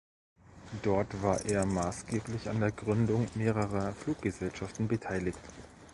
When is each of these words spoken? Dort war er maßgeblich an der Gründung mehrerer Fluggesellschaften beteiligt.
Dort 0.81 1.21
war 1.21 1.45
er 1.45 1.63
maßgeblich 1.67 2.49
an 2.49 2.59
der 2.59 2.71
Gründung 2.71 3.27
mehrerer 3.35 3.93
Fluggesellschaften 3.93 4.87
beteiligt. 4.87 5.37